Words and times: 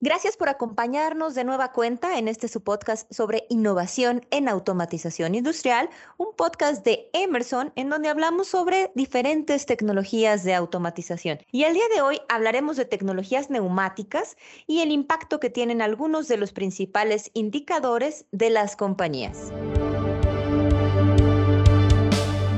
Gracias 0.00 0.36
por 0.36 0.48
acompañarnos 0.48 1.34
de 1.34 1.42
nueva 1.42 1.72
cuenta 1.72 2.18
en 2.18 2.28
este 2.28 2.46
su 2.46 2.62
podcast 2.62 3.12
sobre 3.12 3.46
innovación 3.48 4.24
en 4.30 4.48
automatización 4.48 5.34
industrial, 5.34 5.90
un 6.18 6.28
podcast 6.36 6.84
de 6.84 7.10
Emerson 7.12 7.72
en 7.74 7.90
donde 7.90 8.08
hablamos 8.08 8.46
sobre 8.46 8.92
diferentes 8.94 9.66
tecnologías 9.66 10.44
de 10.44 10.54
automatización. 10.54 11.40
Y 11.50 11.64
el 11.64 11.74
día 11.74 11.82
de 11.92 12.00
hoy 12.00 12.20
hablaremos 12.28 12.76
de 12.76 12.84
tecnologías 12.84 13.50
neumáticas 13.50 14.36
y 14.68 14.82
el 14.82 14.92
impacto 14.92 15.40
que 15.40 15.50
tienen 15.50 15.82
algunos 15.82 16.28
de 16.28 16.36
los 16.36 16.52
principales 16.52 17.32
indicadores 17.34 18.24
de 18.30 18.50
las 18.50 18.76
compañías. 18.76 19.50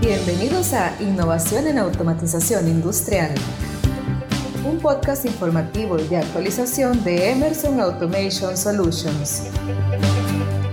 Bienvenidos 0.03 0.75
a 0.75 0.95
Innovación 1.01 1.69
en 1.69 1.79
Automatización 1.79 2.69
Industrial 2.69 3.35
un 4.71 4.79
podcast 4.79 5.25
informativo 5.25 5.99
y 5.99 6.07
de 6.07 6.19
actualización 6.19 7.03
de 7.03 7.33
Emerson 7.33 7.81
Automation 7.81 8.57
Solutions. 8.57 9.43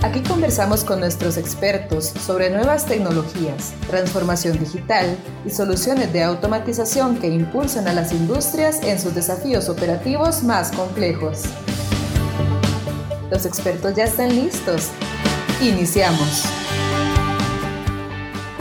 Aquí 0.03 0.21
conversamos 0.21 0.83
con 0.83 0.99
nuestros 0.99 1.35
expertos 1.37 2.05
sobre 2.05 2.51
nuevas 2.51 2.85
tecnologías, 2.85 3.73
transformación 3.89 4.59
digital 4.59 5.17
y 5.45 5.49
soluciones 5.49 6.13
de 6.13 6.21
automatización 6.21 7.17
que 7.17 7.27
impulsan 7.27 7.87
a 7.87 7.93
las 7.93 8.11
industrias 8.11 8.83
en 8.83 8.99
sus 8.99 9.15
desafíos 9.15 9.67
operativos 9.67 10.43
más 10.43 10.71
complejos. 10.71 11.45
Los 13.31 13.45
expertos 13.45 13.95
ya 13.95 14.03
están 14.03 14.29
listos. 14.35 14.89
Iniciamos. 15.59 16.66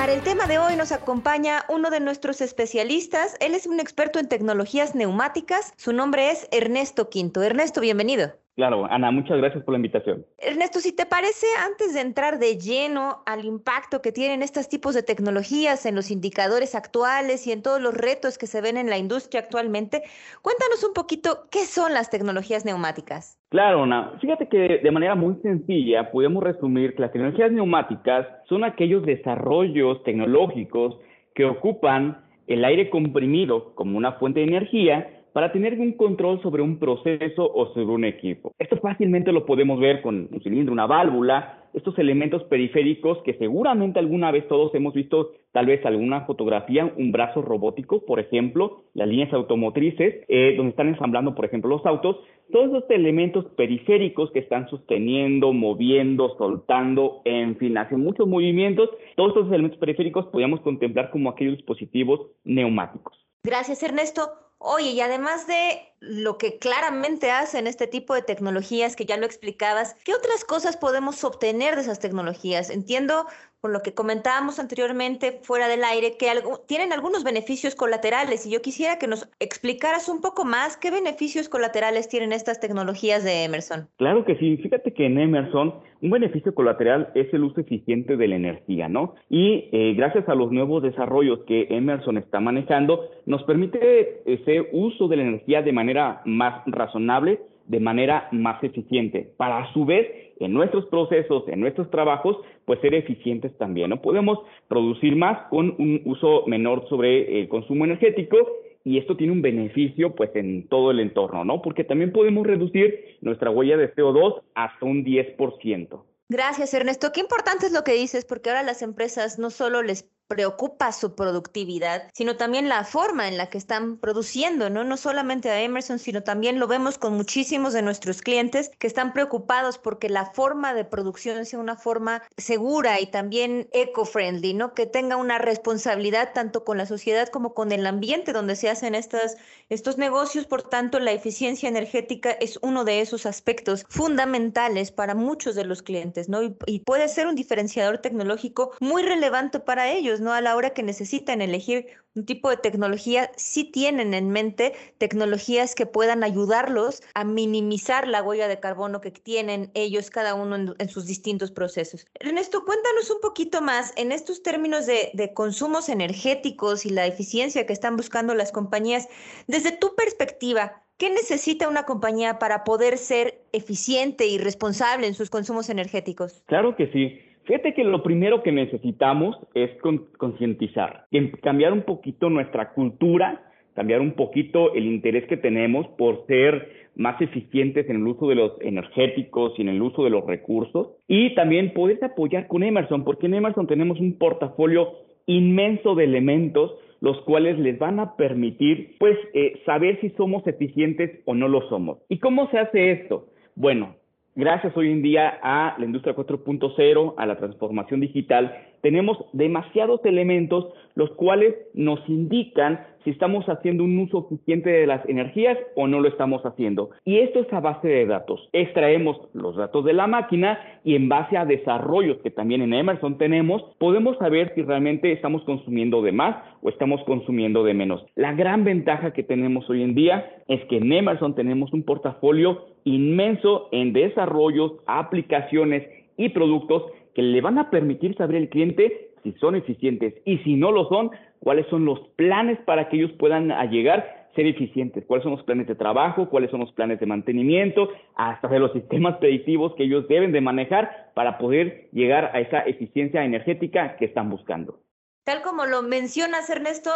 Para 0.06 0.19
el 0.19 0.23
tema 0.23 0.46
de 0.46 0.60
hoy 0.60 0.77
nos 0.77 0.92
acompaña 0.92 1.65
uno 1.69 1.91
de 1.91 1.98
nuestros 1.98 2.41
especialistas. 2.41 3.34
Él 3.41 3.56
es 3.56 3.66
un 3.66 3.80
experto 3.80 4.20
en 4.20 4.28
tecnologías 4.28 4.95
neumáticas. 4.95 5.73
Su 5.77 5.92
nombre 5.92 6.30
es 6.30 6.47
Ernesto 6.52 7.10
Quinto. 7.10 7.42
Ernesto, 7.42 7.80
bienvenido. 7.80 8.33
Claro, 8.56 8.87
Ana, 8.91 9.10
muchas 9.10 9.37
gracias 9.37 9.62
por 9.65 9.73
la 9.73 9.77
invitación. 9.77 10.24
Ernesto, 10.38 10.80
si 10.80 10.97
te 10.97 11.05
parece, 11.05 11.47
antes 11.66 11.92
de 11.92 12.00
entrar 12.00 12.39
de 12.39 12.56
lleno 12.56 13.22
al 13.27 13.44
impacto 13.44 14.00
que 14.00 14.12
tienen 14.12 14.42
estos 14.42 14.70
tipos 14.70 14.94
de 14.94 15.03
tecnologías 15.03 15.84
en 15.84 15.94
los 15.94 16.11
indicadores 16.11 16.75
actuales 16.75 17.47
y 17.47 17.53
en 17.53 17.62
todos 17.62 17.83
los 17.83 17.92
retos 17.92 18.39
que 18.39 18.47
se 18.47 18.62
ven 18.62 18.78
en 18.78 18.89
la 18.89 18.97
industria 18.97 19.42
actualmente, 19.42 20.05
cuéntanos 20.41 20.83
un 20.84 20.95
poquito 20.95 21.48
qué 21.50 21.67
son 21.67 21.92
las 21.92 22.08
tecnologías 22.08 22.64
neumáticas. 22.64 23.39
Claro, 23.50 23.83
Ana, 23.83 24.12
fíjate 24.22 24.48
que 24.48 24.80
de 24.83 24.91
manera 24.91 25.14
muy 25.14 25.36
sencilla 25.42 26.11
podemos 26.11 26.42
resumir 26.42 26.95
que 26.95 27.02
las 27.02 27.12
tecnologías 27.12 27.52
neumáticas 27.52 28.27
son 28.48 28.64
aquellos 28.64 29.05
desarrollos 29.05 30.02
tecnológicos 30.05 30.97
que 31.34 31.45
ocupan 31.45 32.25
el 32.47 32.64
aire 32.64 32.89
comprimido 32.89 33.75
como 33.75 33.98
una 33.98 34.12
fuente 34.12 34.41
de 34.41 34.47
energía 34.47 35.16
para 35.37 35.53
tener 35.53 35.79
un 35.79 35.92
control 35.92 36.41
sobre 36.41 36.62
un 36.62 36.79
proceso 36.79 37.47
o 37.53 37.67
sobre 37.75 37.92
un 37.92 38.06
equipo. 38.06 38.53
Esto 38.59 38.79
fácilmente 38.79 39.33
lo 39.33 39.45
podemos 39.45 39.79
ver 39.79 40.01
con 40.01 40.31
un 40.33 40.41
cilindro, 40.42 40.73
una 40.73 40.87
válvula, 40.87 41.69
estos 41.75 41.98
elementos 41.98 42.42
periféricos 42.45 43.19
que 43.23 43.34
seguramente 43.34 43.98
alguna 43.98 44.31
vez 44.31 44.48
todos 44.48 44.75
hemos 44.75 44.95
visto, 44.95 45.33
tal 45.53 45.67
vez 45.67 45.84
alguna 45.84 46.23
fotografía, 46.23 46.91
un 46.97 47.12
brazo 47.12 47.42
robótico, 47.42 48.03
por 48.07 48.19
ejemplo, 48.19 48.84
las 48.95 49.09
líneas 49.09 49.31
automotrices, 49.34 50.25
eh, 50.27 50.55
donde 50.57 50.70
están 50.70 50.89
ensamblando, 50.89 51.34
por 51.34 51.45
ejemplo, 51.45 51.69
los 51.69 51.84
autos, 51.84 52.17
todos 52.51 52.69
estos 52.69 52.89
elementos 52.89 53.45
periféricos 53.59 54.31
que 54.31 54.39
están 54.39 54.70
sosteniendo, 54.70 55.53
moviendo, 55.53 56.34
soltando, 56.39 57.20
en 57.27 57.59
fin, 57.59 57.77
hacen 57.77 58.01
muchos 58.01 58.27
movimientos, 58.27 58.89
todos 59.17 59.37
estos 59.37 59.48
elementos 59.48 59.79
periféricos 59.79 60.29
podríamos 60.29 60.62
contemplar 60.62 61.11
como 61.11 61.29
aquellos 61.29 61.59
dispositivos 61.59 62.23
neumáticos. 62.42 63.23
Gracias, 63.45 63.83
Ernesto. 63.83 64.45
Oye, 64.58 64.90
y 64.90 65.00
además 65.00 65.46
de 65.46 65.94
lo 66.00 66.38
que 66.38 66.58
claramente 66.58 67.30
hacen 67.30 67.66
este 67.66 67.86
tipo 67.86 68.14
de 68.14 68.22
tecnologías, 68.22 68.96
que 68.96 69.04
ya 69.04 69.16
lo 69.18 69.26
explicabas, 69.26 69.94
¿qué 70.04 70.14
otras 70.14 70.44
cosas 70.44 70.76
podemos 70.76 71.22
obtener 71.24 71.76
de 71.76 71.82
esas 71.82 71.98
tecnologías? 71.98 72.70
Entiendo, 72.70 73.27
por 73.67 73.72
lo 73.72 73.83
que 73.83 73.95
comentábamos 73.95 74.61
anteriormente 74.61 75.41
fuera 75.42 75.67
del 75.67 75.83
aire, 75.83 76.17
que 76.17 76.29
tienen 76.68 76.92
algunos 76.92 77.24
beneficios 77.24 77.74
colaterales 77.74 78.46
y 78.46 78.52
yo 78.52 78.63
quisiera 78.63 78.96
que 78.96 79.08
nos 79.08 79.29
explicaras 79.40 80.08
un 80.08 80.20
poco 80.20 80.45
más 80.45 80.77
qué 80.77 80.92
beneficios 80.92 81.48
colaterales 81.48 82.08
tienen 82.08 82.33
estas 82.33 82.61
tecnologías 82.61 83.24
de 83.24 83.42
Emerson. 83.42 83.89
Claro 83.96 84.24
que 84.24 84.36
sí, 84.36 84.57
fíjate 84.58 84.95
que 84.95 85.07
en 85.07 85.18
Emerson 85.18 85.74
un 86.01 86.11
beneficio 86.11 86.55
colateral 86.55 87.11
es 87.17 87.27
el 87.35 87.42
uso 87.42 87.61
eficiente 87.61 88.17
de 88.17 88.29
la 88.29 88.36
energía, 88.36 88.89
¿no? 88.89 89.17
Y 89.29 89.69
eh, 89.73 89.95
gracias 89.96 90.29
a 90.29 90.36
los 90.36 90.52
nuevos 90.52 90.85
desarrollos 90.85 91.40
que 91.48 91.67
Emerson 91.69 92.19
está 92.19 92.39
manejando, 92.39 93.01
nos 93.24 93.42
permite 93.42 94.23
ese 94.33 94.69
uso 94.70 95.08
de 95.08 95.17
la 95.17 95.23
energía 95.24 95.63
de 95.63 95.73
manera 95.73 96.23
más 96.24 96.63
razonable, 96.67 97.40
de 97.68 97.80
manera 97.80 98.28
más 98.32 98.62
eficiente, 98.62 99.32
para 99.36 99.58
a 99.58 99.72
su 99.72 99.84
vez 99.84 100.06
en 100.38 100.52
nuestros 100.52 100.86
procesos, 100.86 101.44
en 101.48 101.60
nuestros 101.60 101.90
trabajos, 101.90 102.36
pues 102.64 102.80
ser 102.80 102.94
eficientes 102.94 103.56
también, 103.58 103.90
¿no? 103.90 104.02
Podemos 104.02 104.38
producir 104.68 105.16
más 105.16 105.48
con 105.48 105.74
un 105.78 106.02
uso 106.04 106.44
menor 106.46 106.88
sobre 106.88 107.40
el 107.40 107.48
consumo 107.48 107.84
energético 107.84 108.36
y 108.84 108.98
esto 108.98 109.16
tiene 109.16 109.32
un 109.32 109.42
beneficio 109.42 110.14
pues 110.14 110.30
en 110.34 110.68
todo 110.68 110.90
el 110.90 111.00
entorno, 111.00 111.44
¿no? 111.44 111.60
Porque 111.60 111.84
también 111.84 112.12
podemos 112.12 112.46
reducir 112.46 113.16
nuestra 113.20 113.50
huella 113.50 113.77
de 113.77 113.92
CO2 113.94 114.42
hasta 114.54 114.86
un 114.86 115.04
10%. 115.04 116.02
Gracias, 116.28 116.74
Ernesto. 116.74 117.12
Qué 117.12 117.20
importante 117.20 117.66
es 117.66 117.72
lo 117.72 117.84
que 117.84 117.94
dices, 117.94 118.24
porque 118.24 118.50
ahora 118.50 118.62
las 118.62 118.83
empresas 118.83 119.38
no 119.38 119.50
solo 119.50 119.83
les 119.83 120.08
preocupa 120.29 120.92
su 120.92 121.14
productividad, 121.14 122.11
sino 122.14 122.37
también 122.37 122.69
la 122.69 122.85
forma 122.85 123.29
en 123.29 123.37
la 123.37 123.48
que 123.48 123.59
están 123.59 123.98
produciendo, 123.98 124.70
¿no? 124.70 124.85
No 124.85 124.97
solamente 124.97 125.51
a 125.51 125.61
Emerson, 125.61 125.98
sino 125.98 126.23
también 126.23 126.59
lo 126.59 126.67
vemos 126.67 126.98
con 126.98 127.14
muchísimos 127.14 127.73
de 127.73 127.83
nuestros 127.83 128.23
clientes 128.23 128.70
que 128.79 128.87
están 128.87 129.12
preocupados 129.12 129.79
porque 129.79 130.09
la 130.09 130.26
forma 130.26 130.75
de 130.75 130.85
producción 130.85 131.44
sea 131.47 131.59
una 131.59 131.76
forma 131.76 132.23
segura 132.37 133.00
y 133.00 133.06
también 133.06 133.69
eco-friendly, 133.73 134.55
¿no? 134.55 134.75
Que 134.75 134.87
tenga 134.87 135.17
una 135.17 135.38
responsabilidad 135.38 136.32
tanto 136.35 136.64
con 136.64 136.79
la 136.79 136.87
sociedad 136.87 137.29
como 137.29 137.55
con 137.55 137.73
el 137.73 137.87
ambiente 137.87 138.32
donde 138.32 138.56
se 138.56 138.69
hacen 138.69 138.94
estas, 138.94 139.37
estos 139.69 139.99
negocios. 139.99 140.47
Por 140.47 140.62
tanto, 140.62 140.99
la 140.99 141.12
eficiencia 141.12 141.69
energética 141.69 142.31
es 142.31 142.58
uno 142.62 142.85
de 142.85 143.00
esos 143.00 143.26
aspectos 143.26 143.85
fundamentales 143.88 144.91
para 144.91 145.14
muchos 145.14 145.55
de 145.55 145.64
los 145.64 145.82
clientes, 145.82 146.29
¿no? 146.29 146.43
Y, 146.43 146.56
y 146.67 146.81
puede 146.81 147.08
ser 147.08 147.26
un 147.26 147.35
diferenciador 147.35 147.99
tecnológico 147.99 148.73
muy 148.81 149.03
relevante 149.03 149.61
para 149.61 149.88
ellos 149.91 150.15
¿no? 150.20 150.32
A 150.32 150.40
la 150.40 150.56
hora 150.56 150.70
que 150.70 150.82
necesitan 150.82 151.43
elegir 151.43 151.87
un 152.14 152.25
tipo 152.25 152.49
de 152.49 152.56
tecnología, 152.56 153.31
sí 153.37 153.64
tienen 153.64 154.14
en 154.14 154.31
mente 154.31 154.72
tecnologías 154.99 155.75
que 155.75 155.87
puedan 155.87 156.25
ayudarlos 156.25 157.02
a 157.14 157.25
minimizar 157.25 158.08
la 158.08 158.22
huella 158.22 158.49
de 158.49 158.58
carbono 158.58 159.00
que 159.00 159.10
tienen 159.10 159.70
ellos 159.75 160.10
cada 160.10 160.34
uno 160.34 160.75
en, 160.78 160.88
sus 160.88 161.06
distintos 161.06 161.50
procesos. 161.50 162.06
Ernesto, 162.14 162.64
cuéntanos 162.64 163.10
un 163.10 163.20
poquito 163.20 163.60
más 163.60 163.93
en 163.96 164.12
estos 164.12 164.43
términos 164.43 164.87
de, 164.87 165.10
de 165.12 165.34
consumos 165.34 165.88
energéticos 165.88 166.87
y 166.87 166.90
la 166.90 167.06
eficiencia 167.06 167.66
que 167.66 167.72
están 167.75 167.96
buscando 167.96 168.34
las 168.34 168.50
compañías. 168.50 169.08
Desde 169.46 169.72
tu 169.72 169.94
perspectiva, 169.94 170.82
¿Qué 170.98 171.10
necesita 171.10 171.69
una 171.69 171.84
compañía 171.84 172.38
para 172.38 172.64
poder 172.64 172.96
ser 172.96 173.43
eficiente 173.52 174.26
y 174.28 174.38
responsable 174.38 175.06
en 175.06 175.12
sus 175.12 175.28
consumos 175.28 175.69
energéticos? 175.69 176.43
Claro 176.46 176.75
que 176.75 176.87
sí. 176.90 177.20
Fíjate 177.46 177.75
que 177.75 177.84
lo 177.84 178.02
primero 178.02 178.43
que 178.43 178.50
necesitamos 178.50 179.37
es 179.55 179.70
concientizar, 180.19 181.06
cambiar 181.43 181.73
un 181.73 181.82
poquito 181.82 182.29
nuestra 182.29 182.73
cultura, 182.73 183.40
cambiar 183.75 184.00
un 184.00 184.12
poquito 184.12 184.75
el 184.75 184.87
interés 184.87 185.26
que 185.29 185.37
tenemos 185.37 185.87
por 185.96 186.26
ser 186.26 186.87
más 186.96 187.20
eficientes 187.20 187.88
en 187.88 187.96
el 187.96 188.06
uso 188.06 188.29
de 188.29 188.34
los 188.34 188.52
energéticos 188.61 189.52
y 189.58 189.62
en 189.62 189.69
el 189.69 189.81
uso 189.81 190.02
de 190.02 190.11
los 190.11 190.26
recursos 190.26 190.88
y 191.06 191.34
también 191.34 191.73
poder 191.73 192.02
apoyar 192.02 192.49
con 192.49 192.64
Emerson, 192.64 193.05
porque 193.05 193.26
en 193.26 193.34
Emerson 193.34 193.69
tenemos 193.69 194.00
un 194.00 194.19
portafolio 194.19 194.88
inmenso 195.26 195.94
de 195.94 196.05
elementos 196.05 196.75
los 197.00 197.20
cuales 197.23 197.58
les 197.58 197.78
van 197.78 198.00
a 198.00 198.17
permitir 198.17 198.96
pues 198.99 199.17
eh, 199.34 199.61
saber 199.67 200.00
si 200.00 200.11
somos 200.11 200.44
eficientes 200.46 201.20
o 201.26 201.34
no 201.34 201.46
lo 201.46 201.69
somos. 201.69 201.99
¿Y 202.08 202.19
cómo 202.19 202.50
se 202.50 202.58
hace 202.58 202.90
esto? 202.90 203.26
Bueno, 203.55 203.96
gracias 204.36 204.76
hoy 204.76 204.92
en 204.92 205.02
día 205.02 205.40
a 205.42 205.74
la 205.78 205.84
industria 205.84 206.14
4.0, 206.14 207.14
a 207.16 207.26
la 207.26 207.36
transformación 207.36 208.00
digital, 208.00 208.75
tenemos 208.82 209.19
demasiados 209.32 210.00
elementos 210.05 210.67
los 210.96 211.11
cuales 211.11 211.55
nos 211.75 212.00
indican 212.08 212.81
si 213.05 213.11
estamos 213.11 213.46
haciendo 213.46 213.84
un 213.84 213.96
uso 213.99 214.26
eficiente 214.26 214.70
de 214.70 214.87
las 214.87 215.08
energías 215.08 215.56
o 215.76 215.87
no 215.87 216.00
lo 216.00 216.08
estamos 216.08 216.44
haciendo. 216.44 216.90
Y 217.05 217.19
esto 217.19 217.38
es 217.38 217.52
a 217.52 217.61
base 217.61 217.87
de 217.87 218.06
datos. 218.06 218.49
Extraemos 218.52 219.17
los 219.32 219.55
datos 219.55 219.84
de 219.84 219.93
la 219.93 220.08
máquina 220.08 220.58
y 220.82 220.96
en 220.96 221.08
base 221.08 221.37
a 221.37 221.44
desarrollos 221.44 222.19
que 222.23 222.32
también 222.32 222.62
en 222.62 222.75
Emerson 222.75 223.17
tenemos, 223.17 223.62
podemos 223.78 224.17
saber 224.19 224.52
si 224.56 224.62
realmente 224.62 225.12
estamos 225.12 225.44
consumiendo 225.44 226.02
de 226.02 226.11
más 226.11 226.37
o 226.62 226.69
estamos 226.69 227.00
consumiendo 227.05 227.62
de 227.62 227.75
menos. 227.75 228.05
La 228.17 228.32
gran 228.32 228.64
ventaja 228.64 229.12
que 229.12 229.22
tenemos 229.22 229.70
hoy 229.70 229.82
en 229.82 229.94
día 229.94 230.29
es 230.49 230.64
que 230.64 230.79
en 230.79 230.90
Emerson 230.90 231.37
tenemos 231.37 231.72
un 231.72 231.84
portafolio 231.84 232.67
inmenso 232.84 233.69
en 233.70 233.93
desarrollos, 233.93 234.72
aplicaciones 234.87 235.87
y 236.17 236.31
productos 236.31 236.84
que 237.16 237.22
le 237.22 237.40
van 237.40 237.56
a 237.58 237.70
permitir 237.70 238.14
saber 238.14 238.36
al 238.36 238.50
cliente 238.50 239.14
si 239.22 239.32
son 239.40 239.56
eficientes. 239.56 240.12
Y 240.26 240.36
si 240.40 240.54
no 240.54 240.70
lo 240.70 240.86
son, 240.90 241.10
cuáles 241.38 241.66
son 241.68 241.86
los 241.86 241.98
planes 242.16 242.58
para 242.66 242.90
que 242.90 242.98
ellos 242.98 243.12
puedan 243.12 243.48
llegar 243.70 244.28
ser 244.34 244.46
eficientes, 244.46 245.02
cuáles 245.06 245.22
son 245.22 245.32
los 245.32 245.42
planes 245.44 245.66
de 245.66 245.74
trabajo, 245.74 246.28
cuáles 246.28 246.50
son 246.50 246.60
los 246.60 246.70
planes 246.72 247.00
de 247.00 247.06
mantenimiento, 247.06 247.88
hasta 248.16 248.48
de 248.48 248.58
los 248.58 248.70
sistemas 248.74 249.16
predictivos 249.16 249.74
que 249.76 249.84
ellos 249.84 250.06
deben 250.08 250.30
de 250.30 250.42
manejar 250.42 251.10
para 251.14 251.38
poder 251.38 251.88
llegar 251.92 252.32
a 252.34 252.40
esa 252.40 252.60
eficiencia 252.60 253.24
energética 253.24 253.96
que 253.96 254.04
están 254.04 254.28
buscando. 254.28 254.80
Tal 255.24 255.40
como 255.40 255.64
lo 255.64 255.82
mencionas, 255.82 256.50
Ernesto, 256.50 256.90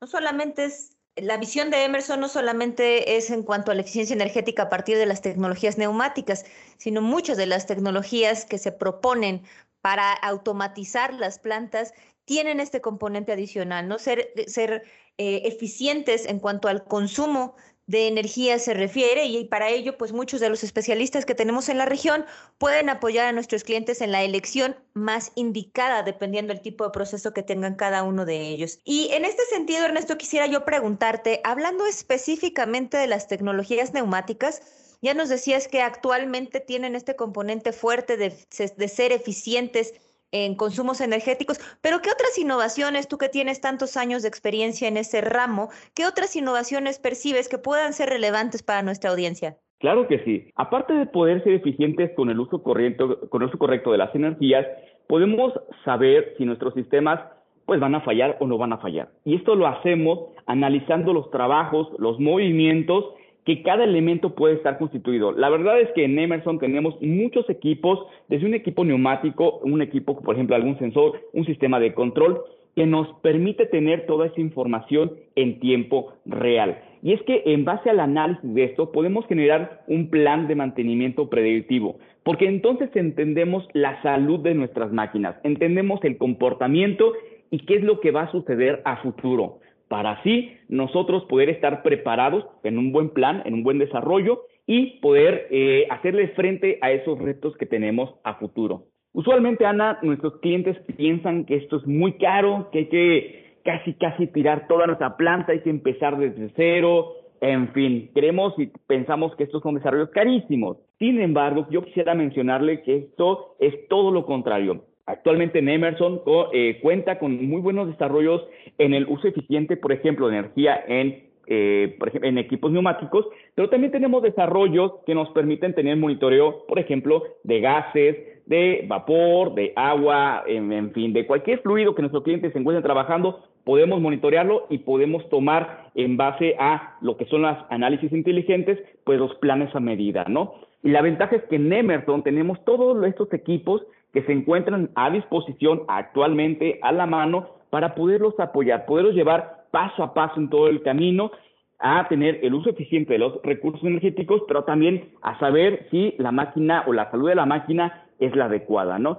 no 0.00 0.06
solamente 0.06 0.66
es 0.66 0.96
la 1.16 1.36
visión 1.36 1.70
de 1.70 1.84
Emerson 1.84 2.20
no 2.20 2.28
solamente 2.28 3.16
es 3.16 3.30
en 3.30 3.42
cuanto 3.42 3.70
a 3.70 3.74
la 3.74 3.82
eficiencia 3.82 4.14
energética 4.14 4.64
a 4.64 4.68
partir 4.68 4.98
de 4.98 5.06
las 5.06 5.22
tecnologías 5.22 5.78
neumáticas, 5.78 6.44
sino 6.76 7.02
muchas 7.02 7.36
de 7.36 7.46
las 7.46 7.66
tecnologías 7.66 8.44
que 8.44 8.58
se 8.58 8.72
proponen 8.72 9.42
para 9.80 10.12
automatizar 10.12 11.14
las 11.14 11.38
plantas 11.38 11.92
tienen 12.24 12.58
este 12.58 12.80
componente 12.80 13.32
adicional, 13.32 13.86
¿no? 13.86 13.98
Ser, 13.98 14.32
ser 14.46 14.82
eh, 15.18 15.42
eficientes 15.44 16.26
en 16.26 16.40
cuanto 16.40 16.68
al 16.68 16.84
consumo 16.84 17.54
de 17.86 18.08
energía 18.08 18.58
se 18.58 18.72
refiere 18.72 19.26
y 19.26 19.44
para 19.44 19.68
ello 19.68 19.98
pues 19.98 20.12
muchos 20.12 20.40
de 20.40 20.48
los 20.48 20.64
especialistas 20.64 21.26
que 21.26 21.34
tenemos 21.34 21.68
en 21.68 21.78
la 21.78 21.84
región 21.84 22.24
pueden 22.58 22.88
apoyar 22.88 23.26
a 23.26 23.32
nuestros 23.32 23.62
clientes 23.62 24.00
en 24.00 24.12
la 24.12 24.22
elección 24.22 24.76
más 24.94 25.32
indicada 25.34 26.02
dependiendo 26.02 26.54
del 26.54 26.62
tipo 26.62 26.84
de 26.84 26.90
proceso 26.90 27.34
que 27.34 27.42
tengan 27.42 27.74
cada 27.74 28.02
uno 28.02 28.24
de 28.24 28.40
ellos. 28.40 28.78
Y 28.84 29.10
en 29.12 29.24
este 29.24 29.44
sentido, 29.44 29.84
Ernesto, 29.84 30.16
quisiera 30.16 30.46
yo 30.46 30.64
preguntarte, 30.64 31.40
hablando 31.44 31.86
específicamente 31.86 32.96
de 32.96 33.06
las 33.06 33.28
tecnologías 33.28 33.92
neumáticas, 33.92 34.62
ya 35.02 35.12
nos 35.12 35.28
decías 35.28 35.68
que 35.68 35.82
actualmente 35.82 36.60
tienen 36.60 36.96
este 36.96 37.16
componente 37.16 37.72
fuerte 37.72 38.16
de, 38.16 38.34
de 38.76 38.88
ser 38.88 39.12
eficientes 39.12 39.92
en 40.34 40.56
consumos 40.56 41.00
energéticos, 41.00 41.60
pero 41.80 42.00
¿qué 42.02 42.10
otras 42.10 42.36
innovaciones, 42.38 43.06
tú 43.06 43.18
que 43.18 43.28
tienes 43.28 43.60
tantos 43.60 43.96
años 43.96 44.22
de 44.22 44.28
experiencia 44.28 44.88
en 44.88 44.96
ese 44.96 45.20
ramo, 45.20 45.68
qué 45.94 46.06
otras 46.06 46.34
innovaciones 46.34 46.98
percibes 46.98 47.48
que 47.48 47.58
puedan 47.58 47.92
ser 47.92 48.08
relevantes 48.08 48.64
para 48.64 48.82
nuestra 48.82 49.10
audiencia? 49.10 49.56
Claro 49.78 50.08
que 50.08 50.18
sí. 50.24 50.50
Aparte 50.56 50.92
de 50.92 51.06
poder 51.06 51.44
ser 51.44 51.52
eficientes 51.52 52.10
con 52.16 52.30
el 52.30 52.40
uso 52.40 52.64
correcto, 52.64 53.28
con 53.30 53.42
el 53.42 53.48
uso 53.48 53.58
correcto 53.58 53.92
de 53.92 53.98
las 53.98 54.12
energías, 54.14 54.66
podemos 55.06 55.52
saber 55.84 56.34
si 56.36 56.44
nuestros 56.44 56.74
sistemas 56.74 57.20
pues 57.64 57.78
van 57.78 57.94
a 57.94 58.00
fallar 58.00 58.36
o 58.40 58.46
no 58.46 58.58
van 58.58 58.72
a 58.72 58.78
fallar. 58.78 59.10
Y 59.24 59.36
esto 59.36 59.54
lo 59.54 59.68
hacemos 59.68 60.18
analizando 60.46 61.12
los 61.12 61.30
trabajos, 61.30 61.88
los 61.98 62.18
movimientos 62.18 63.04
que 63.44 63.62
cada 63.62 63.84
elemento 63.84 64.34
puede 64.34 64.54
estar 64.54 64.78
constituido. 64.78 65.32
La 65.32 65.50
verdad 65.50 65.80
es 65.80 65.90
que 65.92 66.04
en 66.04 66.18
Emerson 66.18 66.58
tenemos 66.58 67.00
muchos 67.02 67.48
equipos, 67.50 67.98
desde 68.28 68.46
un 68.46 68.54
equipo 68.54 68.84
neumático, 68.84 69.60
un 69.62 69.82
equipo, 69.82 70.20
por 70.20 70.34
ejemplo, 70.34 70.56
algún 70.56 70.78
sensor, 70.78 71.20
un 71.32 71.44
sistema 71.44 71.78
de 71.78 71.92
control, 71.92 72.42
que 72.74 72.86
nos 72.86 73.06
permite 73.20 73.66
tener 73.66 74.06
toda 74.06 74.26
esa 74.26 74.40
información 74.40 75.12
en 75.36 75.60
tiempo 75.60 76.14
real. 76.24 76.78
Y 77.02 77.12
es 77.12 77.22
que 77.22 77.42
en 77.46 77.64
base 77.64 77.90
al 77.90 78.00
análisis 78.00 78.54
de 78.54 78.64
esto 78.64 78.90
podemos 78.90 79.26
generar 79.26 79.84
un 79.86 80.08
plan 80.08 80.48
de 80.48 80.56
mantenimiento 80.56 81.28
predictivo, 81.28 81.98
porque 82.22 82.46
entonces 82.46 82.88
entendemos 82.94 83.68
la 83.74 84.00
salud 84.02 84.40
de 84.40 84.54
nuestras 84.54 84.90
máquinas, 84.90 85.36
entendemos 85.44 86.02
el 86.02 86.16
comportamiento 86.16 87.12
y 87.50 87.58
qué 87.58 87.76
es 87.76 87.84
lo 87.84 88.00
que 88.00 88.10
va 88.10 88.22
a 88.22 88.32
suceder 88.32 88.80
a 88.84 88.96
futuro 88.96 89.58
para 89.94 90.10
así 90.10 90.50
nosotros 90.68 91.24
poder 91.26 91.48
estar 91.48 91.84
preparados 91.84 92.44
en 92.64 92.78
un 92.78 92.90
buen 92.90 93.10
plan, 93.10 93.42
en 93.44 93.54
un 93.54 93.62
buen 93.62 93.78
desarrollo 93.78 94.40
y 94.66 94.98
poder 94.98 95.46
eh, 95.52 95.86
hacerle 95.88 96.30
frente 96.30 96.78
a 96.80 96.90
esos 96.90 97.16
retos 97.20 97.56
que 97.58 97.64
tenemos 97.64 98.12
a 98.24 98.34
futuro. 98.34 98.86
Usualmente, 99.12 99.64
Ana, 99.64 100.00
nuestros 100.02 100.40
clientes 100.40 100.76
piensan 100.96 101.44
que 101.44 101.54
esto 101.54 101.76
es 101.76 101.86
muy 101.86 102.14
caro, 102.14 102.70
que 102.72 102.78
hay 102.78 102.88
que 102.88 103.60
casi, 103.64 103.94
casi 103.94 104.26
tirar 104.26 104.66
toda 104.66 104.88
nuestra 104.88 105.16
planta, 105.16 105.52
hay 105.52 105.60
que 105.60 105.70
empezar 105.70 106.18
desde 106.18 106.50
cero, 106.56 107.12
en 107.40 107.68
fin, 107.68 108.10
creemos 108.14 108.52
y 108.58 108.72
pensamos 108.88 109.36
que 109.36 109.44
estos 109.44 109.62
son 109.62 109.76
desarrollos 109.76 110.10
carísimos. 110.10 110.76
Sin 110.98 111.20
embargo, 111.20 111.68
yo 111.70 111.84
quisiera 111.84 112.16
mencionarle 112.16 112.82
que 112.82 112.96
esto 112.96 113.54
es 113.60 113.86
todo 113.86 114.10
lo 114.10 114.26
contrario. 114.26 114.86
Actualmente 115.06 115.58
en 115.58 115.68
Emerson 115.68 116.22
eh, 116.52 116.78
cuenta 116.80 117.18
con 117.18 117.46
muy 117.46 117.60
buenos 117.60 117.88
desarrollos 117.88 118.42
en 118.78 118.94
el 118.94 119.06
uso 119.06 119.28
eficiente, 119.28 119.76
por 119.76 119.92
ejemplo, 119.92 120.28
de 120.28 120.38
energía 120.38 120.82
en, 120.88 121.24
eh, 121.46 121.98
en 122.22 122.38
equipos 122.38 122.72
neumáticos, 122.72 123.26
pero 123.54 123.68
también 123.68 123.92
tenemos 123.92 124.22
desarrollos 124.22 124.92
que 125.04 125.14
nos 125.14 125.28
permiten 125.30 125.74
tener 125.74 125.98
monitoreo, 125.98 126.64
por 126.66 126.78
ejemplo, 126.78 127.22
de 127.42 127.60
gases, 127.60 128.16
de 128.46 128.84
vapor, 128.86 129.54
de 129.54 129.72
agua, 129.76 130.44
en, 130.46 130.90
fin, 130.92 131.12
de 131.12 131.26
cualquier 131.26 131.60
fluido 131.60 131.94
que 131.94 132.02
nuestro 132.02 132.22
cliente 132.22 132.50
se 132.50 132.58
encuentre 132.58 132.82
trabajando, 132.82 133.44
podemos 133.64 134.00
monitorearlo 134.00 134.66
y 134.70 134.78
podemos 134.78 135.28
tomar 135.28 135.90
en 135.94 136.16
base 136.16 136.54
a 136.58 136.96
lo 137.02 137.16
que 137.16 137.26
son 137.26 137.42
los 137.42 137.56
análisis 137.70 138.12
inteligentes, 138.12 138.78
pues 139.04 139.18
los 139.18 139.34
planes 139.36 139.74
a 139.74 139.80
medida, 139.80 140.24
¿no? 140.28 140.54
Y 140.82 140.90
la 140.90 141.00
ventaja 141.00 141.36
es 141.36 141.42
que 141.44 141.56
en 141.56 141.72
Emerson 141.72 142.22
tenemos 142.22 142.62
todos 142.64 143.06
estos 143.06 143.32
equipos 143.32 143.82
que 144.14 144.22
se 144.22 144.32
encuentran 144.32 144.90
a 144.94 145.10
disposición 145.10 145.82
actualmente 145.88 146.78
a 146.82 146.92
la 146.92 147.04
mano 147.04 147.48
para 147.68 147.96
poderlos 147.96 148.38
apoyar, 148.38 148.86
poderlos 148.86 149.14
llevar 149.14 149.64
paso 149.72 150.04
a 150.04 150.14
paso 150.14 150.38
en 150.38 150.48
todo 150.48 150.68
el 150.68 150.82
camino 150.82 151.32
a 151.80 152.06
tener 152.08 152.38
el 152.42 152.54
uso 152.54 152.70
eficiente 152.70 153.14
de 153.14 153.18
los 153.18 153.42
recursos 153.42 153.82
energéticos, 153.84 154.42
pero 154.46 154.62
también 154.62 155.10
a 155.20 155.38
saber 155.40 155.88
si 155.90 156.14
la 156.18 156.30
máquina 156.30 156.84
o 156.86 156.92
la 156.92 157.10
salud 157.10 157.28
de 157.28 157.34
la 157.34 157.44
máquina 157.44 158.06
es 158.20 158.34
la 158.36 158.44
adecuada, 158.44 159.00
¿no? 159.00 159.18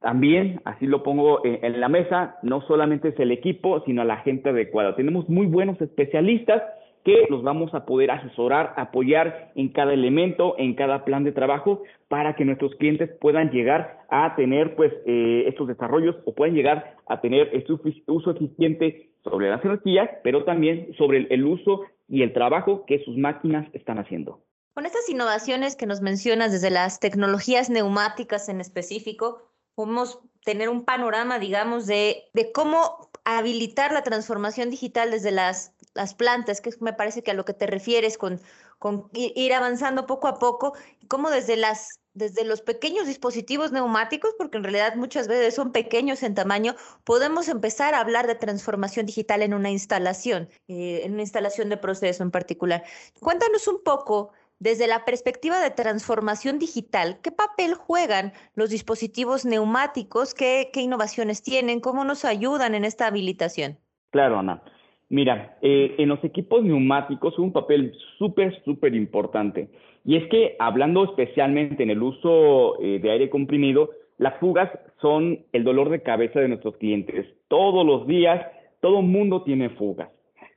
También, 0.00 0.60
así 0.64 0.86
lo 0.86 1.02
pongo 1.02 1.40
en 1.44 1.80
la 1.80 1.88
mesa, 1.88 2.36
no 2.42 2.60
solamente 2.62 3.08
es 3.08 3.18
el 3.18 3.32
equipo, 3.32 3.82
sino 3.84 4.04
la 4.04 4.18
gente 4.18 4.50
adecuada. 4.50 4.94
Tenemos 4.94 5.28
muy 5.28 5.46
buenos 5.46 5.80
especialistas 5.80 6.62
que 7.06 7.24
los 7.30 7.44
vamos 7.44 7.72
a 7.72 7.86
poder 7.86 8.10
asesorar, 8.10 8.74
apoyar 8.76 9.52
en 9.54 9.68
cada 9.68 9.94
elemento, 9.94 10.56
en 10.58 10.74
cada 10.74 11.04
plan 11.04 11.22
de 11.22 11.30
trabajo, 11.30 11.84
para 12.08 12.34
que 12.34 12.44
nuestros 12.44 12.74
clientes 12.74 13.08
puedan 13.20 13.50
llegar 13.50 14.00
a 14.10 14.34
tener 14.34 14.74
pues 14.74 14.92
eh, 15.06 15.44
estos 15.46 15.68
desarrollos 15.68 16.16
o 16.24 16.34
puedan 16.34 16.56
llegar 16.56 16.96
a 17.06 17.20
tener 17.20 17.48
este 17.54 17.74
uso 18.08 18.30
eficiente 18.32 19.12
sobre 19.22 19.48
las 19.50 19.64
energías, 19.64 20.10
pero 20.24 20.42
también 20.42 20.92
sobre 20.98 21.28
el 21.30 21.46
uso 21.46 21.82
y 22.08 22.22
el 22.22 22.32
trabajo 22.32 22.84
que 22.88 22.98
sus 23.04 23.16
máquinas 23.16 23.68
están 23.72 24.00
haciendo. 24.00 24.40
Con 24.74 24.84
estas 24.84 25.08
innovaciones 25.08 25.76
que 25.76 25.86
nos 25.86 26.00
mencionas 26.00 26.50
desde 26.50 26.70
las 26.70 26.98
tecnologías 26.98 27.70
neumáticas 27.70 28.48
en 28.48 28.60
específico, 28.60 29.42
podemos 29.76 30.18
tener 30.44 30.68
un 30.68 30.84
panorama, 30.84 31.38
digamos, 31.38 31.86
de, 31.86 32.24
de 32.34 32.50
cómo 32.50 33.10
habilitar 33.26 33.92
la 33.92 34.02
transformación 34.02 34.70
digital 34.70 35.10
desde 35.10 35.32
las 35.32 35.72
las 35.96 36.14
plantas, 36.14 36.60
que 36.60 36.70
me 36.80 36.92
parece 36.92 37.22
que 37.22 37.32
a 37.32 37.34
lo 37.34 37.44
que 37.44 37.54
te 37.54 37.66
refieres 37.66 38.18
con, 38.18 38.40
con 38.78 39.08
ir 39.12 39.52
avanzando 39.54 40.06
poco 40.06 40.28
a 40.28 40.38
poco, 40.38 40.74
como 41.08 41.30
desde 41.30 41.56
las 41.56 42.00
desde 42.16 42.44
los 42.44 42.62
pequeños 42.62 43.06
dispositivos 43.06 43.72
neumáticos, 43.72 44.30
porque 44.38 44.56
en 44.56 44.64
realidad 44.64 44.94
muchas 44.96 45.28
veces 45.28 45.54
son 45.54 45.70
pequeños 45.70 46.22
en 46.22 46.34
tamaño, 46.34 46.74
podemos 47.04 47.46
empezar 47.46 47.92
a 47.92 48.00
hablar 48.00 48.26
de 48.26 48.34
transformación 48.34 49.04
digital 49.04 49.42
en 49.42 49.52
una 49.52 49.68
instalación, 49.70 50.48
eh, 50.66 51.02
en 51.04 51.12
una 51.12 51.20
instalación 51.20 51.68
de 51.68 51.76
proceso 51.76 52.22
en 52.22 52.30
particular. 52.30 52.84
Cuéntanos 53.20 53.68
un 53.68 53.82
poco 53.82 54.30
desde 54.58 54.86
la 54.86 55.04
perspectiva 55.04 55.60
de 55.60 55.70
transformación 55.70 56.58
digital, 56.58 57.18
¿qué 57.22 57.30
papel 57.30 57.74
juegan 57.74 58.32
los 58.54 58.70
dispositivos 58.70 59.44
neumáticos? 59.44 60.34
¿Qué, 60.34 60.70
innovaciones 60.74 61.42
tienen? 61.42 61.80
¿Cómo 61.80 62.04
nos 62.04 62.24
ayudan 62.24 62.74
en 62.74 62.84
esta 62.84 63.06
habilitación? 63.06 63.78
Claro, 64.10 64.38
Ana. 64.38 64.62
Mira, 65.08 65.58
eh, 65.62 65.94
en 65.98 66.08
los 66.08 66.22
equipos 66.24 66.64
neumáticos 66.64 67.38
un 67.38 67.52
papel 67.52 67.92
súper, 68.18 68.60
súper 68.64 68.94
importante. 68.94 69.68
Y 70.04 70.16
es 70.16 70.28
que 70.30 70.56
hablando 70.58 71.04
especialmente 71.04 71.82
en 71.82 71.90
el 71.90 72.02
uso 72.02 72.80
eh, 72.80 72.98
de 72.98 73.10
aire 73.10 73.30
comprimido, 73.30 73.90
las 74.18 74.38
fugas 74.40 74.70
son 75.00 75.44
el 75.52 75.64
dolor 75.64 75.90
de 75.90 76.02
cabeza 76.02 76.40
de 76.40 76.48
nuestros 76.48 76.76
clientes. 76.78 77.26
Todos 77.48 77.84
los 77.84 78.06
días, 78.06 78.44
todo 78.80 79.02
mundo 79.02 79.42
tiene 79.42 79.70
fugas. 79.70 80.08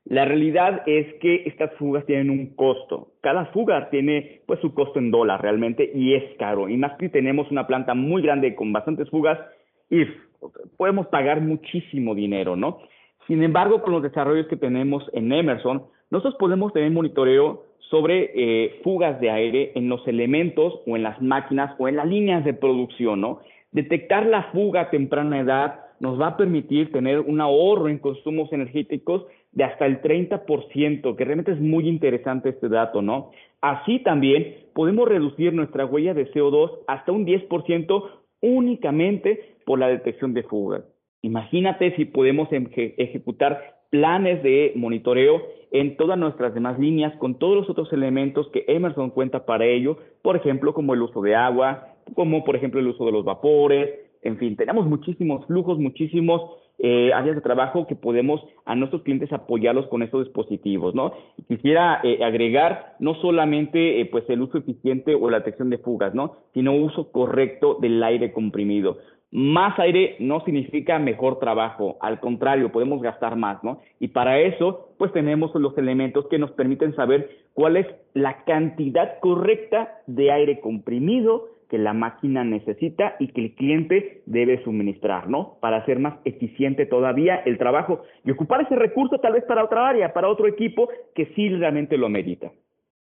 La 0.10 0.26
realidad 0.26 0.82
es 0.88 1.06
que 1.22 1.44
estas 1.46 1.72
fugas 1.76 2.04
tienen 2.08 2.32
un 2.32 2.56
costo. 2.56 3.12
Cada 3.22 3.46
fuga 3.48 3.92
tiene 3.92 4.42
pues 4.48 4.60
su 4.60 4.74
costo 4.74 4.98
en 4.98 5.12
dólar 5.12 5.40
realmente 5.40 5.90
y 5.94 6.16
es 6.16 6.24
caro. 6.40 6.68
Y 6.68 6.78
más 6.78 6.98
que 6.98 7.10
tenemos 7.10 7.52
una 7.52 7.68
planta 7.68 7.94
muy 7.94 8.24
grande 8.24 8.56
con 8.56 8.74
bastantes 8.74 9.08
fugas, 9.12 9.38
y 9.92 10.06
podemos 10.78 11.08
pagar 11.08 11.42
muchísimo 11.42 12.16
dinero, 12.16 12.56
¿no? 12.56 12.80
Sin 13.28 13.44
embargo, 13.44 13.84
con 13.84 13.92
los 13.92 14.02
desarrollos 14.02 14.48
que 14.48 14.58
tenemos 14.58 15.08
en 15.14 15.32
Emerson, 15.32 15.84
nosotros 16.10 16.36
podemos 16.40 16.74
tener 16.74 16.90
monitoreo 16.90 17.66
sobre 17.92 18.32
eh, 18.34 18.80
fugas 18.84 19.20
de 19.22 19.30
aire 19.30 19.72
en 19.76 19.90
los 19.90 20.08
elementos 20.08 20.82
o 20.88 20.96
en 20.96 21.04
las 21.04 21.22
máquinas 21.22 21.76
o 21.78 21.88
en 21.88 21.98
las 21.98 22.08
líneas 22.08 22.44
de 22.44 22.54
producción, 22.54 23.22
¿no? 23.22 23.42
Detectar 23.72 24.26
la 24.26 24.44
fuga 24.52 24.82
a 24.82 24.90
temprana 24.90 25.40
edad 25.40 25.82
nos 26.00 26.20
va 26.20 26.28
a 26.28 26.38
permitir 26.38 26.92
tener 26.92 27.20
un 27.20 27.42
ahorro 27.42 27.90
en 27.90 28.00
consumos 28.00 28.52
energéticos 28.52 29.26
de 29.52 29.64
hasta 29.64 29.86
el 29.86 30.02
30%, 30.02 31.16
que 31.16 31.26
realmente 31.26 31.52
es 31.52 31.60
muy 31.60 31.88
interesante 31.88 32.50
este 32.50 32.70
dato, 32.70 33.02
¿no? 33.02 33.32
Así 33.62 34.00
también 34.00 34.56
podemos 34.74 35.08
reducir 35.08 35.54
nuestra 35.54 35.86
huella 35.86 36.14
de 36.14 36.32
CO2 36.32 36.80
hasta 36.88 37.12
un 37.12 37.26
10% 37.26 38.04
únicamente 38.42 39.56
por 39.66 39.80
la 39.80 39.88
detección 39.88 40.34
de 40.34 40.44
fugas. 40.44 40.84
Imagínate 41.22 41.96
si 41.96 42.06
podemos 42.06 42.48
ejecutar 42.52 43.80
planes 43.90 44.42
de 44.44 44.72
monitoreo 44.76 45.42
en 45.72 45.98
todas 45.98 46.18
nuestras 46.18 46.54
demás 46.54 46.80
líneas 46.80 47.14
con 47.18 47.38
todos 47.38 47.58
los 47.58 47.70
otros 47.70 47.92
elementos 47.92 48.48
que 48.50 48.66
Emerson 48.68 49.10
cuenta 49.10 49.46
para 49.46 49.66
ello, 49.66 49.98
por 50.22 50.36
ejemplo, 50.36 50.74
como 50.74 50.94
el 50.94 51.02
uso 51.02 51.22
de 51.22 51.36
agua, 51.36 51.96
como 52.16 52.44
por 52.44 52.56
ejemplo 52.56 52.80
el 52.80 52.88
uso 52.88 53.06
de 53.06 53.12
los 53.12 53.26
vapores, 53.26 53.90
en 54.22 54.38
fin, 54.38 54.56
tenemos 54.56 54.86
muchísimos 54.86 55.46
flujos, 55.46 55.80
muchísimos 55.80 56.42
eh, 56.80 57.12
áreas 57.14 57.36
de 57.36 57.42
trabajo 57.42 57.88
que 57.88 57.96
podemos 57.96 58.42
a 58.66 58.74
nuestros 58.76 59.04
clientes 59.04 59.32
apoyarlos 59.34 59.88
con 59.88 60.02
estos 60.02 60.26
dispositivos, 60.26 60.96
¿no? 60.96 61.14
quisiera 61.48 62.00
eh, 62.04 62.24
agregar 62.24 62.96
no 63.00 63.16
solamente 63.16 64.00
eh, 64.00 64.06
pues 64.06 64.24
el 64.30 64.42
uso 64.42 64.60
eficiente 64.60 65.16
o 65.16 65.30
la 65.30 65.40
detección 65.40 65.70
de 65.70 65.80
fugas, 65.80 66.14
¿no? 66.14 66.36
Sino 66.54 66.76
uso 66.76 67.12
correcto 67.12 67.78
del 67.82 68.02
aire 68.04 68.32
comprimido. 68.32 68.98
Más 69.32 69.78
aire 69.78 70.16
no 70.20 70.44
significa 70.44 70.98
mejor 70.98 71.38
trabajo, 71.38 71.98
al 72.02 72.20
contrario, 72.20 72.72
podemos 72.72 73.02
gastar 73.02 73.36
más, 73.36 73.64
¿no? 73.64 73.80
Y 74.00 74.08
para 74.08 74.40
eso, 74.40 74.90
pues 74.98 75.12
tenemos 75.12 75.54
los 75.56 75.78
elementos 75.78 76.28
que 76.28 76.40
nos 76.40 76.52
permiten 76.52 76.96
saber 76.96 77.30
cuál 77.54 77.78
es 77.78 77.88
la 78.14 78.44
cantidad 78.44 79.20
correcta 79.20 80.02
de 80.08 80.32
aire 80.32 80.60
comprimido 80.62 81.48
que 81.70 81.78
la 81.78 81.94
máquina 81.94 82.44
necesita 82.44 83.16
y 83.20 83.28
que 83.28 83.42
el 83.42 83.56
cliente 83.56 84.24
debe 84.26 84.64
suministrar, 84.64 85.30
¿no? 85.30 85.60
Para 85.62 85.78
hacer 85.78 86.00
más 86.00 86.16
eficiente 86.26 86.86
todavía 86.86 87.36
el 87.46 87.58
trabajo 87.58 88.02
y 88.26 88.32
ocupar 88.32 88.62
ese 88.62 88.76
recurso 88.76 89.20
tal 89.20 89.34
vez 89.34 89.44
para 89.46 89.64
otra 89.64 89.88
área, 89.88 90.12
para 90.12 90.30
otro 90.30 90.48
equipo 90.48 90.90
que 91.14 91.28
sí 91.36 91.50
realmente 91.50 91.98
lo 91.98 92.10
medita. 92.10 92.52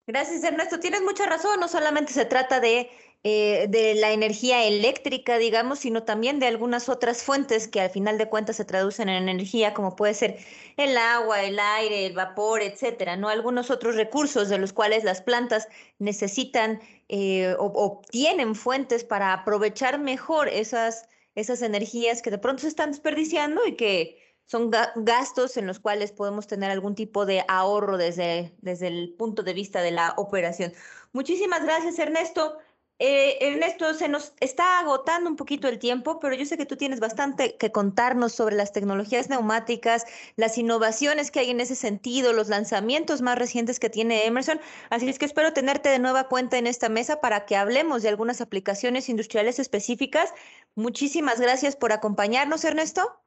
Gracias, 0.06 0.44
Ernesto. 0.44 0.78
Tienes 0.78 1.02
mucha 1.02 1.26
razón. 1.26 1.58
No 1.60 1.66
solamente 1.68 2.12
se 2.12 2.26
trata 2.26 2.60
de 2.60 2.88
eh, 3.26 3.68
de 3.70 3.94
la 3.94 4.12
energía 4.12 4.64
eléctrica, 4.64 5.38
digamos, 5.38 5.78
sino 5.78 6.02
también 6.02 6.38
de 6.38 6.46
algunas 6.46 6.90
otras 6.90 7.22
fuentes 7.22 7.68
que 7.68 7.80
al 7.80 7.88
final 7.88 8.18
de 8.18 8.28
cuentas 8.28 8.56
se 8.56 8.66
traducen 8.66 9.08
en 9.08 9.26
energía, 9.26 9.72
como 9.72 9.96
puede 9.96 10.12
ser 10.12 10.36
el 10.76 10.94
agua, 10.98 11.42
el 11.42 11.58
aire, 11.58 12.04
el 12.04 12.12
vapor, 12.12 12.60
etcétera, 12.60 13.16
¿no? 13.16 13.30
Algunos 13.30 13.70
otros 13.70 13.96
recursos 13.96 14.50
de 14.50 14.58
los 14.58 14.74
cuales 14.74 15.04
las 15.04 15.22
plantas 15.22 15.68
necesitan 15.98 16.82
eh, 17.08 17.56
o 17.58 17.64
obtienen 17.64 18.54
fuentes 18.54 19.04
para 19.04 19.32
aprovechar 19.32 19.98
mejor 19.98 20.48
esas, 20.48 21.08
esas 21.34 21.62
energías 21.62 22.20
que 22.20 22.30
de 22.30 22.36
pronto 22.36 22.60
se 22.60 22.68
están 22.68 22.90
desperdiciando 22.90 23.66
y 23.66 23.74
que 23.74 24.18
son 24.44 24.70
gastos 24.96 25.56
en 25.56 25.66
los 25.66 25.80
cuales 25.80 26.12
podemos 26.12 26.46
tener 26.46 26.70
algún 26.70 26.94
tipo 26.94 27.24
de 27.24 27.42
ahorro 27.48 27.96
desde, 27.96 28.54
desde 28.60 28.88
el 28.88 29.14
punto 29.16 29.42
de 29.42 29.54
vista 29.54 29.80
de 29.80 29.92
la 29.92 30.12
operación. 30.18 30.74
Muchísimas 31.12 31.64
gracias, 31.64 31.98
Ernesto. 31.98 32.58
Eh, 33.00 33.38
Ernesto, 33.40 33.92
se 33.94 34.08
nos 34.08 34.34
está 34.38 34.78
agotando 34.78 35.28
un 35.28 35.34
poquito 35.36 35.66
el 35.66 35.80
tiempo, 35.80 36.20
pero 36.20 36.34
yo 36.36 36.46
sé 36.46 36.56
que 36.56 36.64
tú 36.64 36.76
tienes 36.76 37.00
bastante 37.00 37.56
que 37.56 37.72
contarnos 37.72 38.32
sobre 38.32 38.54
las 38.54 38.72
tecnologías 38.72 39.28
neumáticas, 39.28 40.04
las 40.36 40.58
innovaciones 40.58 41.32
que 41.32 41.40
hay 41.40 41.50
en 41.50 41.60
ese 41.60 41.74
sentido, 41.74 42.32
los 42.32 42.48
lanzamientos 42.48 43.20
más 43.20 43.36
recientes 43.36 43.80
que 43.80 43.90
tiene 43.90 44.26
Emerson. 44.26 44.60
Así 44.90 45.08
es 45.08 45.18
que 45.18 45.24
espero 45.24 45.52
tenerte 45.52 45.88
de 45.88 45.98
nueva 45.98 46.28
cuenta 46.28 46.56
en 46.56 46.68
esta 46.68 46.88
mesa 46.88 47.20
para 47.20 47.46
que 47.46 47.56
hablemos 47.56 48.02
de 48.02 48.10
algunas 48.10 48.40
aplicaciones 48.40 49.08
industriales 49.08 49.58
específicas. 49.58 50.32
Muchísimas 50.76 51.40
gracias 51.40 51.74
por 51.76 51.92
acompañarnos, 51.92 52.64
Ernesto. 52.64 53.23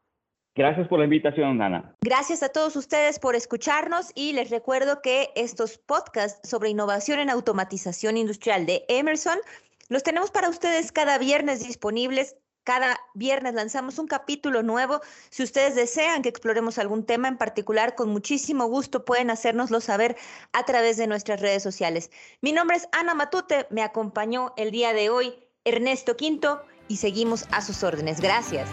Gracias 0.57 0.87
por 0.87 0.97
la 0.97 1.05
invitación, 1.05 1.61
Ana. 1.61 1.93
Gracias 2.01 2.41
a 2.41 2.49
todos 2.49 2.75
ustedes 2.75 3.19
por 3.19 3.35
escucharnos 3.35 4.11
y 4.15 4.33
les 4.33 4.49
recuerdo 4.49 5.03
que 5.03 5.29
estos 5.35 5.77
podcasts 5.77 6.49
sobre 6.49 6.69
innovación 6.69 7.19
en 7.19 7.29
automatización 7.29 8.17
industrial 8.17 8.65
de 8.65 8.83
Emerson 8.87 9.37
los 9.87 10.01
tenemos 10.01 10.31
para 10.31 10.49
ustedes 10.49 10.91
cada 10.91 11.19
viernes 11.19 11.65
disponibles. 11.65 12.35
Cada 12.63 12.97
viernes 13.13 13.53
lanzamos 13.53 13.99
un 13.99 14.07
capítulo 14.07 14.63
nuevo. 14.63 14.99
Si 15.29 15.43
ustedes 15.43 15.75
desean 15.75 16.23
que 16.23 16.29
exploremos 16.29 16.79
algún 16.79 17.05
tema 17.05 17.27
en 17.27 17.37
particular, 17.37 17.93
con 17.93 18.09
muchísimo 18.09 18.65
gusto 18.65 19.05
pueden 19.05 19.29
hacérnoslo 19.29 19.79
saber 19.79 20.17
a 20.53 20.63
través 20.63 20.97
de 20.97 21.05
nuestras 21.05 21.39
redes 21.39 21.61
sociales. 21.61 22.09
Mi 22.41 22.51
nombre 22.51 22.77
es 22.77 22.89
Ana 22.91 23.13
Matute, 23.13 23.67
me 23.69 23.83
acompañó 23.83 24.53
el 24.57 24.71
día 24.71 24.93
de 24.93 25.11
hoy 25.11 25.35
Ernesto 25.63 26.17
Quinto 26.17 26.63
y 26.87 26.97
seguimos 26.97 27.45
a 27.51 27.61
sus 27.61 27.83
órdenes. 27.83 28.19
Gracias. 28.19 28.67